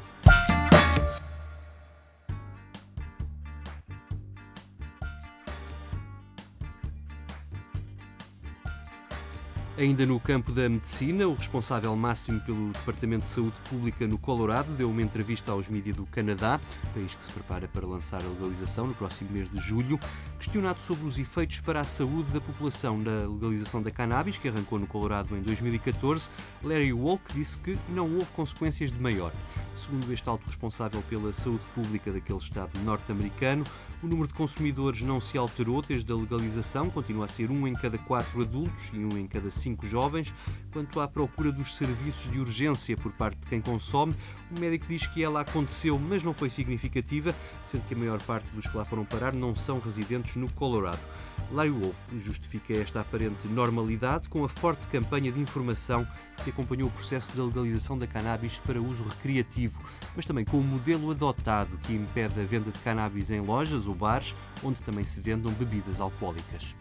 Ainda 9.82 10.06
no 10.06 10.20
campo 10.20 10.52
da 10.52 10.70
medicina, 10.70 11.28
o 11.28 11.34
responsável 11.34 11.96
máximo 11.96 12.40
pelo 12.42 12.70
Departamento 12.70 13.24
de 13.24 13.30
Saúde 13.30 13.56
Pública 13.68 14.06
no 14.06 14.16
Colorado 14.16 14.72
deu 14.74 14.92
uma 14.92 15.02
entrevista 15.02 15.54
aos 15.54 15.68
mídias 15.68 15.96
do 15.96 16.06
Canadá, 16.06 16.60
país 16.94 17.16
que 17.16 17.24
se 17.24 17.32
prepara 17.32 17.68
para 17.68 17.88
lançar 17.88 18.22
a 18.22 18.28
legalização 18.28 18.86
no 18.86 18.94
próximo 18.94 19.32
mês 19.32 19.50
de 19.50 19.60
julho. 19.60 20.00
Questionado 20.38 20.80
sobre 20.82 21.08
os 21.08 21.18
efeitos 21.18 21.62
para 21.62 21.80
a 21.80 21.84
saúde 21.84 22.32
da 22.32 22.40
população 22.40 23.02
da 23.02 23.28
legalização 23.28 23.82
da 23.82 23.90
cannabis, 23.90 24.38
que 24.38 24.50
arrancou 24.50 24.78
no 24.78 24.86
Colorado 24.86 25.36
em 25.36 25.42
2014, 25.42 26.30
Larry 26.64 26.94
Wolk 26.94 27.34
disse 27.34 27.58
que 27.58 27.76
não 27.90 28.06
houve 28.14 28.28
consequências 28.36 28.92
de 28.92 29.00
maior. 29.00 29.34
Segundo 29.76 30.14
este 30.14 30.30
alto 30.30 30.46
responsável 30.46 31.02
pela 31.10 31.34
saúde 31.34 31.64
pública 31.74 32.12
daquele 32.12 32.38
estado 32.38 32.80
norte-americano, 32.82 33.64
o 34.04 34.08
número 34.08 34.28
de 34.28 34.34
consumidores 34.34 35.02
não 35.02 35.22
se 35.22 35.38
alterou 35.38 35.82
desde 35.82 36.12
a 36.12 36.16
legalização, 36.16 36.90
continua 36.90 37.26
a 37.26 37.28
ser 37.28 37.52
um 37.52 37.68
em 37.68 37.74
cada 37.74 37.98
quatro 37.98 38.42
adultos 38.42 38.92
e 38.94 38.98
um 38.98 39.18
em 39.18 39.28
cada 39.28 39.52
cinco 39.52 39.86
jovens. 39.86 40.34
Quanto 40.72 41.00
à 41.00 41.08
procura 41.08 41.52
dos 41.52 41.76
serviços 41.76 42.32
de 42.32 42.40
urgência 42.40 42.98
por 42.98 43.12
parte 43.12 43.40
de 43.40 43.48
quem 43.48 43.62
consome, 43.62 44.16
o 44.56 44.60
médico 44.60 44.86
diz 44.88 45.06
que 45.08 45.24
ela 45.24 45.42
aconteceu, 45.42 46.00
mas 46.00 46.24
não 46.24 46.34
foi 46.34 46.50
significativa, 46.50 47.36
sendo 47.64 47.86
que 47.86 47.94
a 47.94 47.98
maior 47.98 48.22
parte 48.24 48.50
dos 48.52 48.68
que 48.68 48.76
lá 48.76 48.86
foram 48.86 49.06
parar 49.06 49.34
não 49.34 49.56
são 49.56 49.80
residentes 49.80 50.36
no 50.36 50.52
Colorado. 50.54 51.02
Larry 51.52 51.72
Wolf 51.72 51.98
justifica 52.18 52.74
esta 52.74 53.02
aparente 53.02 53.48
normalidade 53.48 54.30
com 54.30 54.44
a 54.44 54.50
forte 54.50 54.88
campanha 54.88 55.32
de 55.32 55.40
informação 55.40 56.08
que 56.44 56.50
acompanhou 56.50 56.90
o 56.90 56.92
processo 56.92 57.32
de 57.32 57.42
legalização 57.42 57.98
da 57.98 58.08
cannabis 58.08 58.60
para 58.60 58.82
uso 58.82 59.04
recreativo, 59.04 59.82
mas 60.16 60.26
também 60.26 60.46
com 60.46 60.58
o 60.58 60.64
modelo 60.64 61.12
adotado 61.12 61.78
que 61.84 61.94
impede 61.94 62.40
a 62.40 62.44
venda 62.44 62.72
de 62.72 62.80
cannabis 62.80 63.32
em 63.32 63.40
lojas 63.40 63.88
ou 63.88 63.96
bares, 63.96 64.36
onde 64.64 64.82
também 64.82 65.06
se 65.06 65.20
vendam 65.20 65.52
bebidas 65.54 66.00
alcoólicas. 66.00 66.76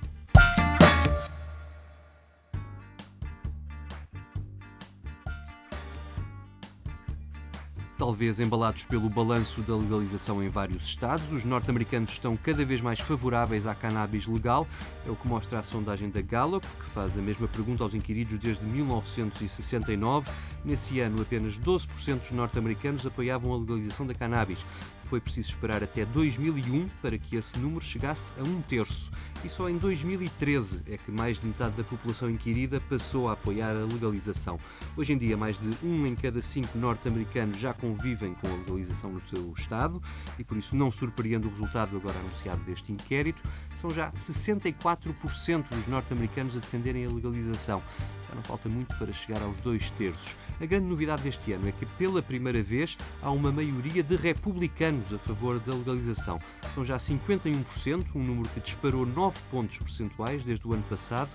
Talvez 8.10 8.40
embalados 8.40 8.84
pelo 8.84 9.08
balanço 9.08 9.62
da 9.62 9.76
legalização 9.76 10.42
em 10.42 10.48
vários 10.48 10.82
estados, 10.82 11.32
os 11.32 11.44
norte-americanos 11.44 12.10
estão 12.10 12.36
cada 12.36 12.64
vez 12.64 12.80
mais 12.80 12.98
favoráveis 12.98 13.68
à 13.68 13.74
cannabis 13.74 14.26
legal. 14.26 14.66
É 15.06 15.10
o 15.10 15.14
que 15.14 15.28
mostra 15.28 15.60
a 15.60 15.62
sondagem 15.62 16.10
da 16.10 16.20
Gallup, 16.20 16.66
que 16.66 16.90
faz 16.90 17.16
a 17.16 17.22
mesma 17.22 17.46
pergunta 17.46 17.84
aos 17.84 17.94
inquiridos 17.94 18.36
desde 18.36 18.64
1969. 18.64 20.28
Nesse 20.64 20.98
ano, 20.98 21.22
apenas 21.22 21.56
12% 21.56 22.18
dos 22.18 22.32
norte-americanos 22.32 23.06
apoiavam 23.06 23.54
a 23.54 23.58
legalização 23.58 24.04
da 24.04 24.12
cannabis 24.12 24.66
foi 25.10 25.20
preciso 25.20 25.48
esperar 25.48 25.82
até 25.82 26.04
2001 26.04 26.88
para 27.02 27.18
que 27.18 27.34
esse 27.34 27.58
número 27.58 27.84
chegasse 27.84 28.32
a 28.38 28.48
um 28.48 28.62
terço. 28.62 29.10
E 29.44 29.48
só 29.48 29.68
em 29.68 29.76
2013 29.76 30.82
é 30.86 30.96
que 30.96 31.10
mais 31.10 31.40
de 31.40 31.48
metade 31.48 31.76
da 31.76 31.82
população 31.82 32.30
inquirida 32.30 32.80
passou 32.88 33.28
a 33.28 33.32
apoiar 33.32 33.72
a 33.72 33.92
legalização. 33.92 34.56
Hoje 34.96 35.12
em 35.12 35.18
dia, 35.18 35.36
mais 35.36 35.58
de 35.58 35.68
um 35.84 36.06
em 36.06 36.14
cada 36.14 36.40
cinco 36.40 36.78
norte-americanos 36.78 37.58
já 37.58 37.74
convivem 37.74 38.34
com 38.34 38.46
a 38.46 38.56
legalização 38.58 39.10
no 39.10 39.20
seu 39.20 39.52
estado 39.56 40.00
e 40.38 40.44
por 40.44 40.56
isso 40.56 40.76
não 40.76 40.92
surpreende 40.92 41.48
o 41.48 41.50
resultado 41.50 41.96
agora 41.96 42.16
anunciado 42.20 42.62
deste 42.62 42.92
inquérito. 42.92 43.42
São 43.74 43.90
já 43.90 44.12
64% 44.12 45.64
dos 45.70 45.88
norte-americanos 45.88 46.56
a 46.56 46.60
defenderem 46.60 47.04
a 47.04 47.10
legalização. 47.10 47.82
Já 48.30 48.36
não 48.36 48.42
falta 48.44 48.68
muito 48.68 48.94
para 48.96 49.12
chegar 49.12 49.42
aos 49.42 49.58
dois 49.58 49.90
terços. 49.90 50.36
A 50.60 50.64
grande 50.64 50.86
novidade 50.86 51.22
deste 51.22 51.52
ano 51.52 51.68
é 51.68 51.72
que, 51.72 51.84
pela 51.84 52.22
primeira 52.22 52.62
vez, 52.62 52.96
há 53.20 53.28
uma 53.32 53.50
maioria 53.50 54.04
de 54.04 54.14
republicanos 54.14 55.12
a 55.12 55.18
favor 55.18 55.58
da 55.58 55.74
legalização. 55.74 56.38
São 56.72 56.84
já 56.84 56.96
51%, 56.96 58.14
um 58.14 58.22
número 58.22 58.48
que 58.50 58.60
disparou 58.60 59.04
9 59.04 59.36
pontos 59.50 59.78
percentuais 59.78 60.44
desde 60.44 60.64
o 60.68 60.72
ano 60.72 60.84
passado. 60.84 61.30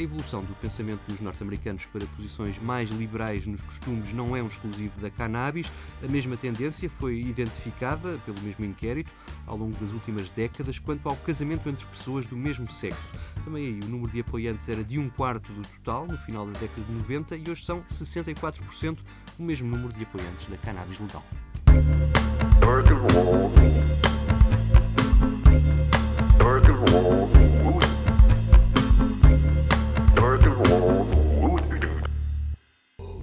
A 0.00 0.02
evolução 0.02 0.42
do 0.42 0.54
pensamento 0.54 1.02
dos 1.06 1.20
norte-americanos 1.20 1.84
para 1.84 2.06
posições 2.16 2.58
mais 2.58 2.88
liberais 2.88 3.46
nos 3.46 3.60
costumes 3.60 4.14
não 4.14 4.34
é 4.34 4.42
um 4.42 4.46
exclusivo 4.46 4.98
da 4.98 5.10
cannabis. 5.10 5.70
A 6.02 6.08
mesma 6.08 6.38
tendência 6.38 6.88
foi 6.88 7.20
identificada 7.20 8.16
pelo 8.24 8.40
mesmo 8.40 8.64
inquérito 8.64 9.14
ao 9.46 9.58
longo 9.58 9.76
das 9.76 9.92
últimas 9.92 10.30
décadas 10.30 10.78
quanto 10.78 11.06
ao 11.06 11.16
casamento 11.16 11.68
entre 11.68 11.84
pessoas 11.84 12.26
do 12.26 12.34
mesmo 12.34 12.66
sexo. 12.66 13.14
Também 13.44 13.66
aí 13.66 13.80
o 13.84 13.90
número 13.90 14.10
de 14.10 14.20
apoiantes 14.20 14.70
era 14.70 14.82
de 14.82 14.98
um 14.98 15.10
quarto 15.10 15.52
do 15.52 15.60
total 15.68 16.06
no 16.06 16.16
final 16.16 16.46
da 16.46 16.58
década 16.58 16.80
de 16.80 16.92
90 16.94 17.36
e 17.36 17.50
hoje 17.50 17.62
são 17.62 17.82
64% 17.90 19.00
o 19.38 19.42
mesmo 19.42 19.68
número 19.68 19.92
de 19.92 20.04
apoiantes 20.04 20.46
da 20.46 20.56
cannabis 20.56 20.98
legal. 20.98 21.22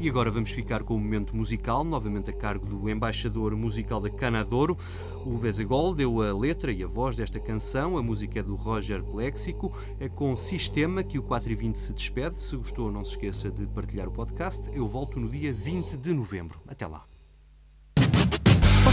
E 0.08 0.10
agora 0.10 0.32
vamos 0.32 0.52
ficar 0.52 0.84
com 0.84 0.96
o 0.96 1.00
momento 1.02 1.36
musical, 1.36 1.84
novamente 1.84 2.30
a 2.30 2.34
cargo 2.34 2.66
do 2.66 2.90
embaixador 2.90 3.54
musical 3.58 4.00
da 4.00 4.10
Canadouro. 4.10 4.78
O 5.26 5.38
Bezegol 5.38 5.94
deu 5.94 6.22
a 6.22 6.34
letra 6.34 6.72
e 6.72 6.82
a 6.82 6.88
voz 6.88 7.18
desta 7.18 7.42
canção. 7.42 7.98
A 7.98 8.02
música 8.02 8.40
é 8.40 8.42
do 8.42 8.56
Roger 8.56 9.04
Plexico. 9.04 9.70
É 10.00 10.08
com 10.08 10.38
Sistema 10.38 11.04
que 11.04 11.20
o 11.20 11.22
4 11.22 11.52
e 11.52 11.56
20 11.56 11.76
se 11.76 11.92
despede. 11.92 12.40
Se 12.40 12.56
gostou, 12.56 12.90
não 12.90 13.04
se 13.04 13.12
esqueça 13.12 13.52
de 13.52 13.68
partilhar 13.68 14.08
o 14.08 14.12
podcast. 14.12 14.70
Eu 14.72 14.88
volto 14.88 15.20
no 15.20 15.28
dia 15.28 15.52
20 15.52 15.98
de 15.98 16.14
novembro. 16.14 16.58
Até 16.66 16.88
lá. 16.88 17.04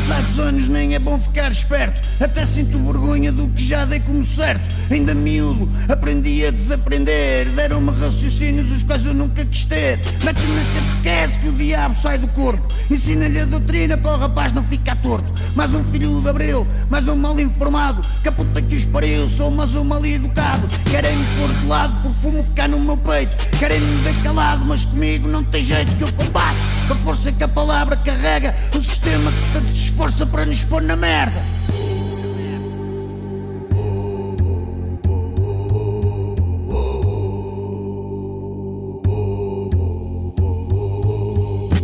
Passados 0.07 0.39
anos 0.39 0.69
nem 0.69 0.95
é 0.95 0.99
bom 0.99 1.19
ficar 1.19 1.51
esperto. 1.51 2.07
Até 2.23 2.45
sinto 2.45 2.79
vergonha 2.79 3.33
do 3.33 3.49
que 3.49 3.65
já 3.65 3.87
dei 3.87 4.01
como 4.01 4.23
certo. 4.23 4.69
Ainda 4.91 5.15
miúdo, 5.15 5.67
aprendi 5.89 6.45
a 6.45 6.51
desaprender. 6.51 7.49
Deram-me 7.53 7.91
raciocínios 7.91 8.71
os 8.71 8.83
quais 8.83 9.07
eu 9.07 9.15
nunca 9.15 9.47
quis 9.47 9.65
ter. 9.65 9.99
Mete-me 10.23 10.57
na 10.57 11.39
que 11.41 11.49
o 11.49 11.53
diabo 11.53 11.95
sai 11.95 12.19
do 12.19 12.29
corpo. 12.29 12.69
Ensina-lhe 12.91 13.41
a 13.41 13.47
doutrina 13.47 13.97
para 13.97 14.15
o 14.15 14.19
rapaz 14.19 14.53
não 14.53 14.63
ficar 14.65 14.97
torto. 14.97 15.33
Mais 15.57 15.73
um 15.73 15.83
filho 15.85 16.21
de 16.21 16.29
abril, 16.29 16.67
mais 16.91 17.09
um 17.09 17.17
mal 17.17 17.41
informado. 17.41 18.07
Que 18.23 18.29
a 18.29 18.33
puta 18.33 18.61
que 18.61 18.77
os 18.77 18.85
pariu, 18.85 19.27
sou 19.31 19.51
mais 19.51 19.75
um 19.75 19.85
mal 19.85 20.05
educado. 20.05 20.69
Querem-me 20.91 21.25
pôr 21.39 21.49
de 21.49 21.67
lado 21.67 21.95
que 22.03 22.55
cá 22.55 22.69
no 22.69 22.79
meu 22.79 22.99
peito. 22.99 23.39
Querem-me 23.59 24.03
ver 24.03 24.15
calado, 24.23 24.67
mas 24.67 24.85
comigo 24.85 25.29
não 25.29 25.43
tem 25.43 25.65
jeito 25.65 25.97
que 25.97 26.05
eu 26.05 26.13
combate 26.13 26.59
Com 26.84 26.84
a 26.93 26.97
força 26.97 27.33
que 27.33 27.43
a 27.43 27.49
palavra 27.49 27.97
carrega 27.97 28.55
O 28.77 28.81
sistema 28.81 29.31
que 29.31 29.53
tanto 29.53 29.69
se 29.69 29.85
esforça 29.85 30.27
para 30.27 30.45
nos 30.45 30.65
pôr 30.65 30.83
na 30.83 30.97
merda. 30.97 31.41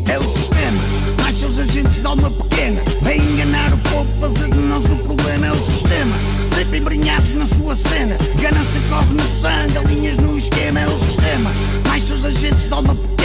É 0.09 0.19
o 0.19 0.25
sistema, 0.25 0.83
mais 1.23 1.37
seus 1.37 1.59
agentes 1.59 2.01
de 2.01 2.07
alma 2.07 2.31
pequena, 2.31 2.83
a 3.07 3.15
enganar 3.15 3.73
o 3.73 3.79
povo, 3.79 4.21
fazer 4.21 4.51
de 4.51 4.59
nós 4.59 4.85
o 4.87 4.97
problema. 4.97 5.47
É 5.47 5.53
o 5.53 5.57
sistema, 5.57 6.17
sempre 6.55 6.79
embrenhados 6.79 7.35
na 7.35 7.47
sua 7.47 7.77
cena, 7.77 8.17
ganância 8.41 8.81
corre 8.89 9.15
no 9.15 9.23
sangue, 9.23 9.79
alinhas 9.79 10.17
no 10.19 10.37
esquema. 10.37 10.81
É 10.81 10.89
o 10.89 10.99
sistema, 10.99 11.51
mais 11.89 12.05
seus 12.05 12.25
agentes 12.25 12.67
de 12.67 12.73
alma 12.73 12.95
pequena, 12.95 13.20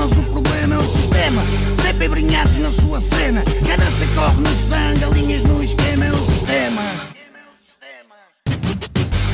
nós 0.00 0.12
o 0.12 0.22
problema. 0.22 0.76
É 0.76 0.78
o 0.78 0.82
sistema, 0.82 1.42
sempre 1.76 2.06
embrenhados 2.06 2.56
na 2.58 2.70
sua 2.70 3.00
cena, 3.00 3.42
ganância 3.66 4.06
corre 4.14 4.40
no 4.40 4.48
sangue, 4.48 5.04
alinhas 5.04 5.42
no 5.42 5.62
esquema. 5.62 6.06
É 6.06 6.12
o 6.12 6.26
sistema. 6.26 6.82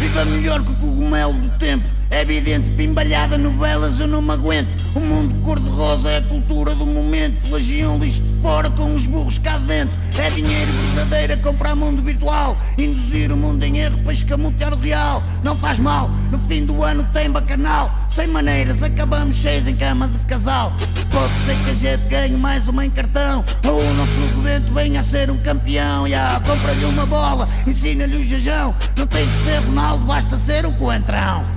Viva 0.00 0.24
melhor 0.24 0.62
que 0.64 0.72
o 0.72 0.74
cogumelo 0.74 1.34
do 1.34 1.58
tempo. 1.58 1.84
É 2.10 2.22
evidente, 2.22 2.70
pimbalhada, 2.70 3.36
novelas 3.36 3.98
eu 3.98 4.06
não 4.06 4.22
me 4.22 4.30
aguento. 4.30 4.68
O 4.94 5.00
mundo 5.00 5.34
cor-de-rosa 5.42 6.08
é 6.08 6.18
a 6.18 6.22
cultura 6.22 6.74
do 6.74 6.86
momento. 6.86 7.48
Plagiam 7.48 7.98
lixo 7.98 8.22
de 8.22 8.40
fora 8.40 8.70
com 8.70 8.94
os 8.94 9.06
burros 9.06 9.38
cá 9.38 9.58
dentro. 9.58 9.94
É 10.18 10.30
dinheiro 10.30 10.70
verdadeiro 10.94 11.34
a 11.34 11.36
comprar 11.36 11.74
mundo 11.74 12.02
virtual. 12.02 12.56
Induzir 12.78 13.32
o 13.32 13.36
mundo 13.36 13.62
em 13.64 13.78
erro 13.78 13.98
para 13.98 14.12
escamotear 14.12 14.72
o 14.72 14.78
real. 14.78 15.22
Não 15.44 15.56
faz 15.56 15.78
mal, 15.78 16.08
no 16.30 16.38
fim 16.38 16.64
do 16.64 16.82
ano 16.82 17.04
tem 17.12 17.30
bacanal. 17.30 17.92
Sem 18.08 18.28
maneiras, 18.28 18.82
acabamos 18.82 19.36
cheios 19.36 19.66
em 19.66 19.74
cama 19.74 20.08
de 20.08 20.18
casal. 20.20 20.72
Pode 21.10 21.32
ser 21.44 21.56
que 21.64 21.70
a 21.70 21.74
gente 21.74 22.08
ganhe 22.08 22.36
mais 22.36 22.68
uma 22.68 22.86
em 22.86 22.90
cartão. 22.90 23.44
Ou 23.68 23.80
o 23.80 23.94
nosso 23.94 24.36
rebento 24.36 24.72
venha 24.72 25.00
a 25.00 25.02
ser 25.02 25.30
um 25.30 25.38
campeão. 25.38 26.06
Yeah, 26.06 26.40
Compra-lhe 26.40 26.84
uma 26.84 27.04
bola, 27.04 27.48
ensina-lhe 27.66 28.16
o 28.16 28.26
jejão. 28.26 28.74
Não 28.96 29.06
tem 29.06 29.26
que 29.26 29.44
ser 29.44 29.58
Ronaldo, 29.66 30.04
basta 30.04 30.38
ser 30.38 30.64
um 30.64 30.72
coentrão. 30.72 31.55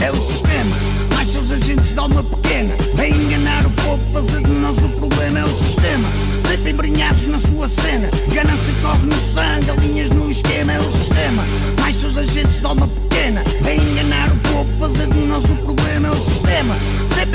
É 0.00 0.12
o 0.12 0.20
sistema, 0.20 0.76
mais 1.14 1.28
seus 1.28 1.50
agentes 1.50 1.92
de 1.92 1.98
alma 1.98 2.22
pequena 2.22 2.74
A 2.98 3.08
enganar 3.08 3.66
o 3.66 3.70
povo, 3.70 3.98
fazer 4.12 4.42
de 4.42 4.50
nós 4.52 4.78
o 4.78 4.88
problema 4.90 5.40
É 5.40 5.44
o 5.44 5.48
sistema, 5.48 6.08
sempre 6.46 6.70
embrenhados 6.70 7.26
na 7.26 7.38
sua 7.38 7.68
cena. 7.68 8.08
Ganância 8.32 8.74
corre 8.82 9.06
no 9.06 9.14
sangue, 9.14 9.70
alinhas 9.70 10.10
no 10.10 10.30
esquema 10.30 10.72
É 10.72 10.80
o 10.80 10.90
sistema, 10.90 11.44
mais 11.80 11.96
seus 11.96 12.16
agentes 12.16 12.60
de 12.60 12.66
alma 12.66 12.86
pequena 12.86 13.05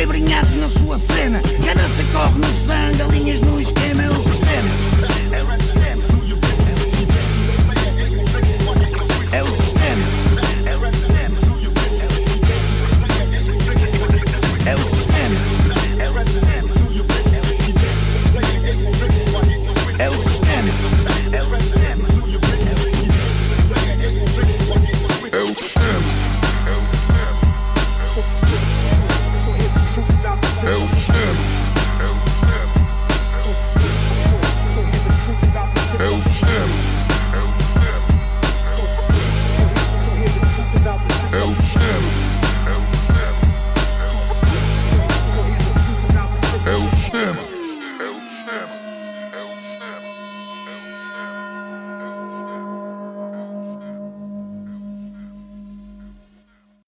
embrenhados 0.02 0.56
na 0.56 0.70
sua 0.70 0.98
cena. 0.98 1.42
Ganância 1.64 2.04
corre 2.12 2.38
no 2.38 2.48
sangue, 2.48 3.02
alinhas 3.02 3.42
no 3.42 3.60
esquema 3.60 4.11